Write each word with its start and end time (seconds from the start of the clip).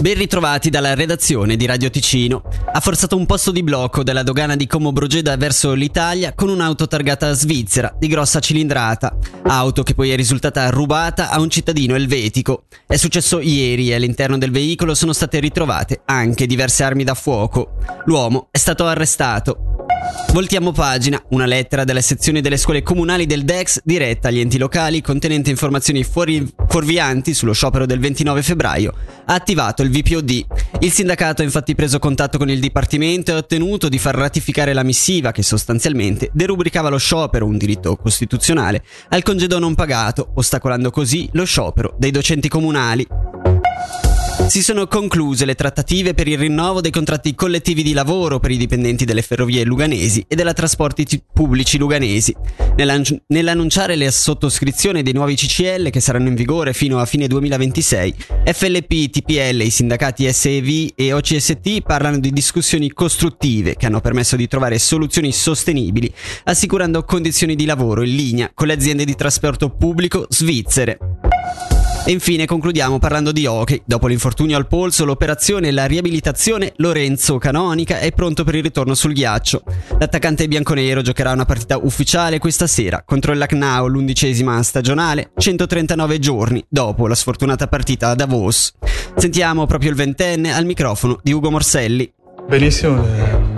Ben 0.00 0.14
ritrovati 0.14 0.70
dalla 0.70 0.94
redazione 0.94 1.56
di 1.56 1.66
Radio 1.66 1.90
Ticino. 1.90 2.42
Ha 2.72 2.80
forzato 2.80 3.18
un 3.18 3.26
posto 3.26 3.50
di 3.50 3.62
blocco 3.62 4.02
della 4.02 4.22
dogana 4.22 4.56
di 4.56 4.66
Como 4.66 4.92
Brogeda 4.92 5.36
verso 5.36 5.74
l'Italia 5.74 6.32
con 6.32 6.48
un'auto 6.48 6.86
targata 6.86 7.30
svizzera 7.34 7.94
di 7.98 8.08
grossa 8.08 8.40
cilindrata. 8.40 9.14
Auto 9.42 9.82
che 9.82 9.92
poi 9.92 10.10
è 10.10 10.16
risultata 10.16 10.70
rubata 10.70 11.28
a 11.28 11.38
un 11.38 11.50
cittadino 11.50 11.96
elvetico. 11.96 12.64
È 12.86 12.96
successo 12.96 13.40
ieri 13.40 13.90
e 13.90 13.94
all'interno 13.94 14.38
del 14.38 14.50
veicolo 14.50 14.94
sono 14.94 15.12
state 15.12 15.38
ritrovate 15.38 16.00
anche 16.06 16.46
diverse 16.46 16.82
armi 16.82 17.04
da 17.04 17.14
fuoco. 17.14 17.74
L'uomo 18.06 18.48
è 18.50 18.56
stato 18.56 18.86
arrestato. 18.86 19.69
Voltiamo 20.32 20.70
pagina, 20.70 21.20
una 21.30 21.44
lettera 21.44 21.82
delle 21.82 22.02
sezioni 22.02 22.40
delle 22.40 22.56
scuole 22.56 22.82
comunali 22.82 23.26
del 23.26 23.44
DEX 23.44 23.80
diretta 23.82 24.28
agli 24.28 24.38
enti 24.38 24.58
locali 24.58 25.02
contenente 25.02 25.50
informazioni 25.50 26.04
fuori, 26.04 26.48
fuorvianti 26.68 27.34
sullo 27.34 27.52
sciopero 27.52 27.84
del 27.84 27.98
29 27.98 28.42
febbraio 28.42 28.94
ha 29.26 29.34
attivato 29.34 29.82
il 29.82 29.90
VPOD. 29.90 30.46
Il 30.80 30.92
sindacato 30.92 31.42
ha 31.42 31.44
infatti 31.44 31.74
preso 31.74 31.98
contatto 31.98 32.38
con 32.38 32.48
il 32.48 32.60
Dipartimento 32.60 33.30
e 33.30 33.34
ha 33.34 33.38
ottenuto 33.38 33.88
di 33.88 33.98
far 33.98 34.14
ratificare 34.14 34.72
la 34.72 34.84
missiva 34.84 35.32
che 35.32 35.42
sostanzialmente 35.42 36.30
derubricava 36.32 36.88
lo 36.88 36.98
sciopero, 36.98 37.46
un 37.46 37.58
diritto 37.58 37.96
costituzionale, 37.96 38.84
al 39.08 39.22
congedo 39.22 39.58
non 39.58 39.74
pagato, 39.74 40.30
ostacolando 40.34 40.90
così 40.90 41.28
lo 41.32 41.44
sciopero 41.44 41.94
dei 41.98 42.12
docenti 42.12 42.48
comunali. 42.48 43.06
Si 44.48 44.62
sono 44.62 44.86
concluse 44.88 45.44
le 45.44 45.54
trattative 45.54 46.12
per 46.12 46.26
il 46.26 46.36
rinnovo 46.36 46.80
dei 46.80 46.90
contratti 46.90 47.34
collettivi 47.34 47.82
di 47.82 47.92
lavoro 47.92 48.40
per 48.40 48.50
i 48.50 48.56
dipendenti 48.56 49.04
delle 49.04 49.22
ferrovie 49.22 49.64
luganesi 49.64 50.24
e 50.26 50.34
della 50.34 50.52
trasporti 50.52 51.06
pubblici 51.32 51.78
luganesi. 51.78 52.34
Nell'an- 52.76 53.04
nell'annunciare 53.28 53.96
la 53.96 54.10
sottoscrizione 54.10 55.02
dei 55.02 55.12
nuovi 55.12 55.36
CCL 55.36 55.90
che 55.90 56.00
saranno 56.00 56.28
in 56.28 56.34
vigore 56.34 56.72
fino 56.72 56.98
a 56.98 57.04
fine 57.04 57.28
2026, 57.28 58.14
FLP, 58.46 59.10
TPL, 59.10 59.60
i 59.60 59.70
sindacati 59.70 60.32
SEV 60.32 60.92
e 60.96 61.12
OCST 61.12 61.82
parlano 61.82 62.18
di 62.18 62.32
discussioni 62.32 62.90
costruttive 62.90 63.76
che 63.76 63.86
hanno 63.86 64.00
permesso 64.00 64.34
di 64.34 64.48
trovare 64.48 64.78
soluzioni 64.78 65.32
sostenibili, 65.32 66.12
assicurando 66.44 67.04
condizioni 67.04 67.54
di 67.54 67.66
lavoro 67.66 68.02
in 68.02 68.16
linea 68.16 68.50
con 68.52 68.66
le 68.66 68.72
aziende 68.72 69.04
di 69.04 69.14
trasporto 69.14 69.70
pubblico 69.70 70.26
svizzere. 70.28 70.98
E 72.10 72.12
infine 72.12 72.44
concludiamo 72.44 72.98
parlando 72.98 73.30
di 73.30 73.46
hockey. 73.46 73.82
Dopo 73.84 74.08
l'infortunio 74.08 74.56
al 74.56 74.66
polso, 74.66 75.04
l'operazione 75.04 75.68
e 75.68 75.70
la 75.70 75.84
riabilitazione, 75.84 76.72
Lorenzo 76.78 77.38
Canonica 77.38 78.00
è 78.00 78.10
pronto 78.10 78.42
per 78.42 78.56
il 78.56 78.64
ritorno 78.64 78.94
sul 78.94 79.12
ghiaccio. 79.12 79.62
L'attaccante 79.96 80.48
bianconero 80.48 81.02
giocherà 81.02 81.30
una 81.30 81.44
partita 81.44 81.78
ufficiale 81.78 82.40
questa 82.40 82.66
sera 82.66 83.04
contro 83.06 83.30
il 83.30 83.38
Lucknow, 83.38 83.86
l'undicesima 83.86 84.60
stagionale, 84.64 85.30
139 85.36 86.18
giorni 86.18 86.64
dopo 86.68 87.06
la 87.06 87.14
sfortunata 87.14 87.68
partita 87.68 88.08
a 88.08 88.16
Davos. 88.16 88.72
Sentiamo 89.14 89.66
proprio 89.66 89.90
il 89.90 89.96
ventenne 89.96 90.52
al 90.52 90.64
microfono 90.64 91.20
di 91.22 91.30
Ugo 91.30 91.52
Morselli. 91.52 92.12
Benissimo, 92.48 93.06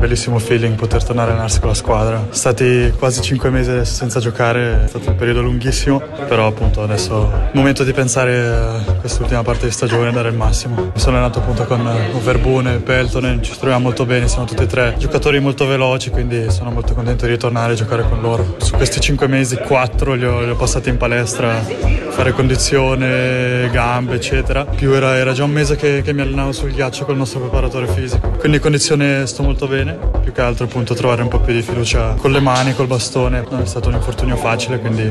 bellissimo 0.00 0.38
feeling 0.38 0.74
poter 0.76 1.04
tornare 1.04 1.28
a 1.28 1.32
allenarsi 1.34 1.60
con 1.60 1.68
la 1.68 1.74
squadra. 1.74 2.26
Stati 2.30 2.92
quasi 2.98 3.20
5 3.20 3.50
mesi 3.50 3.84
senza 3.84 4.18
giocare, 4.18 4.84
è 4.84 4.88
stato 4.88 5.10
un 5.10 5.16
periodo 5.16 5.42
lunghissimo, 5.42 6.00
però 6.26 6.46
appunto 6.46 6.82
adesso 6.82 7.30
è 7.30 7.34
il 7.44 7.50
momento 7.52 7.84
di 7.84 7.92
pensare 7.92 8.46
a 8.46 8.94
quest'ultima 8.98 9.42
parte 9.42 9.66
di 9.66 9.72
stagione 9.72 10.08
e 10.08 10.12
dare 10.12 10.30
il 10.30 10.36
massimo. 10.36 10.90
Mi 10.94 11.00
sono 11.00 11.16
allenato 11.16 11.40
appunto 11.40 11.64
con 11.66 11.86
Verbune, 12.24 12.78
Peltonen, 12.78 13.42
ci 13.42 13.52
troviamo 13.52 13.84
molto 13.84 14.06
bene, 14.06 14.26
siamo 14.26 14.46
tutti 14.46 14.62
e 14.62 14.66
tre 14.66 14.94
giocatori 14.98 15.38
molto 15.38 15.66
veloci, 15.66 16.08
quindi 16.08 16.50
sono 16.50 16.70
molto 16.70 16.94
contento 16.94 17.26
di 17.26 17.32
ritornare 17.32 17.74
a 17.74 17.76
giocare 17.76 18.08
con 18.08 18.22
loro. 18.22 18.56
Su 18.58 18.74
questi 18.76 19.00
5 19.00 19.26
mesi, 19.26 19.56
4 19.56 20.14
li 20.14 20.24
ho, 20.24 20.40
li 20.42 20.50
ho 20.50 20.56
passati 20.56 20.88
in 20.88 20.96
palestra, 20.96 21.62
fare 22.08 22.32
condizione, 22.32 23.68
gambe, 23.70 24.14
eccetera. 24.14 24.64
Più 24.64 24.92
era, 24.92 25.16
era 25.16 25.32
già 25.32 25.44
un 25.44 25.50
mese 25.50 25.76
che, 25.76 26.00
che 26.02 26.12
mi 26.14 26.22
allenavo 26.22 26.52
sul 26.52 26.72
ghiaccio 26.72 27.04
con 27.04 27.14
il 27.14 27.20
nostro 27.20 27.40
preparatore 27.40 27.86
fisico. 27.86 28.30
Quindi 28.38 28.58
condizione 28.58 29.26
sto 29.26 29.42
molto 29.42 29.66
bene, 29.66 29.89
più 30.22 30.32
che 30.32 30.40
altro 30.40 30.64
appunto 30.64 30.94
trovare 30.94 31.22
un 31.22 31.28
po' 31.28 31.40
più 31.40 31.52
di 31.52 31.62
fiducia 31.62 32.14
con 32.14 32.32
le 32.32 32.40
mani, 32.40 32.74
col 32.74 32.86
bastone. 32.86 33.44
Non 33.50 33.62
è 33.62 33.66
stato 33.66 33.88
un 33.88 33.94
infortunio 33.94 34.36
facile, 34.36 34.78
quindi 34.78 35.10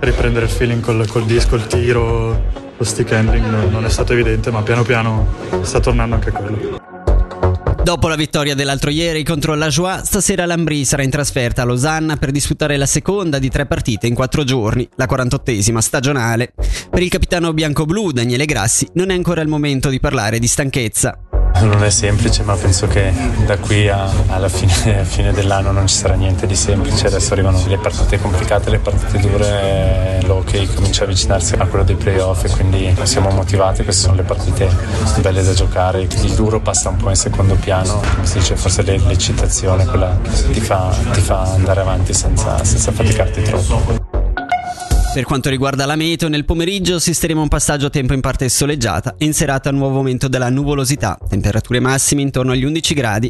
riprendere 0.00 0.46
il 0.46 0.50
feeling 0.50 0.82
col, 0.82 1.06
col 1.08 1.24
disco, 1.24 1.56
il 1.56 1.66
tiro, 1.66 2.42
lo 2.76 2.84
stick 2.84 3.12
handling 3.12 3.46
non, 3.46 3.70
non 3.70 3.84
è 3.84 3.88
stato 3.88 4.12
evidente, 4.12 4.50
ma 4.50 4.62
piano 4.62 4.82
piano 4.82 5.26
sta 5.62 5.80
tornando 5.80 6.14
anche 6.16 6.30
quello. 6.30 6.82
Dopo 7.84 8.08
la 8.08 8.16
vittoria 8.16 8.54
dell'altro 8.54 8.88
ieri 8.88 9.22
contro 9.22 9.54
la 9.54 9.68
Joie, 9.68 10.00
stasera 10.04 10.46
l'Ambri 10.46 10.86
sarà 10.86 11.02
in 11.02 11.10
trasferta 11.10 11.60
a 11.60 11.64
Losanna 11.66 12.16
per 12.16 12.30
disputare 12.30 12.78
la 12.78 12.86
seconda 12.86 13.38
di 13.38 13.50
tre 13.50 13.66
partite 13.66 14.06
in 14.06 14.14
quattro 14.14 14.42
giorni, 14.42 14.88
la 14.94 15.04
48esima 15.04 15.80
stagionale. 15.80 16.54
Per 16.88 17.02
il 17.02 17.10
capitano 17.10 17.52
bianco-blu 17.52 18.10
Daniele 18.10 18.46
Grassi 18.46 18.88
non 18.94 19.10
è 19.10 19.14
ancora 19.14 19.42
il 19.42 19.48
momento 19.48 19.90
di 19.90 20.00
parlare 20.00 20.38
di 20.38 20.46
stanchezza. 20.46 21.23
Non 21.60 21.82
è 21.82 21.90
semplice, 21.90 22.42
ma 22.42 22.54
penso 22.54 22.86
che 22.86 23.12
da 23.46 23.56
qui 23.58 23.88
a, 23.88 24.10
alla 24.28 24.48
fine, 24.48 25.04
fine, 25.06 25.32
dell'anno 25.32 25.70
non 25.70 25.86
ci 25.86 25.94
sarà 25.94 26.14
niente 26.14 26.46
di 26.46 26.54
semplice. 26.54 27.06
Adesso 27.06 27.32
arrivano 27.32 27.62
le 27.66 27.78
partite 27.78 28.20
complicate, 28.20 28.70
le 28.70 28.78
partite 28.78 29.18
dure, 29.18 30.20
l'hockey 30.24 30.66
comincia 30.72 31.02
a 31.02 31.04
avvicinarsi 31.04 31.54
a 31.54 31.66
quello 31.66 31.84
dei 31.84 31.96
playoff 31.96 32.44
e 32.44 32.50
quindi 32.50 32.94
siamo 33.04 33.30
motivati. 33.30 33.82
Queste 33.84 34.02
sono 34.02 34.16
le 34.16 34.24
partite 34.24 34.68
belle 35.20 35.42
da 35.42 35.54
giocare. 35.54 36.02
Il 36.02 36.34
duro 36.34 36.60
passa 36.60 36.88
un 36.88 36.96
po' 36.96 37.08
in 37.08 37.16
secondo 37.16 37.54
piano, 37.54 38.00
come 38.14 38.26
si 38.26 38.38
dice, 38.38 38.56
forse 38.56 38.82
l'eccitazione, 38.82 39.86
quella 39.86 40.18
che 40.22 40.50
ti 40.50 40.60
fa, 40.60 40.94
ti 41.12 41.20
fa 41.20 41.42
andare 41.42 41.80
avanti 41.80 42.12
senza, 42.12 42.62
senza 42.64 42.92
faticarti 42.92 43.42
troppo. 43.42 44.03
Per 45.14 45.22
quanto 45.22 45.48
riguarda 45.48 45.86
la 45.86 45.94
meteo, 45.94 46.28
nel 46.28 46.44
pomeriggio 46.44 46.96
assisteremo 46.96 47.38
a 47.38 47.42
un 47.44 47.48
passaggio 47.48 47.86
a 47.86 47.90
tempo 47.90 48.14
in 48.14 48.20
parte 48.20 48.48
soleggiata. 48.48 49.14
E 49.16 49.24
in 49.24 49.32
serata 49.32 49.68
a 49.68 49.72
nuovo 49.72 49.98
aumento 49.98 50.26
della 50.26 50.50
nuvolosità, 50.50 51.16
temperature 51.28 51.78
massime 51.78 52.22
intorno 52.22 52.50
agli 52.50 52.64
11 52.64 52.94
gradi 52.94 53.22